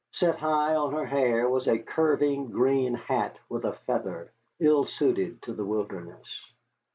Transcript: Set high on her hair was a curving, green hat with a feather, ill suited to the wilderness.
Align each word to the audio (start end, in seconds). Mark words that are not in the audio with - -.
Set 0.13 0.35
high 0.39 0.73
on 0.73 0.93
her 0.93 1.05
hair 1.05 1.47
was 1.47 1.67
a 1.67 1.77
curving, 1.77 2.49
green 2.49 2.95
hat 2.95 3.37
with 3.49 3.65
a 3.65 3.73
feather, 3.85 4.31
ill 4.59 4.83
suited 4.83 5.39
to 5.43 5.53
the 5.53 5.63
wilderness. 5.63 6.25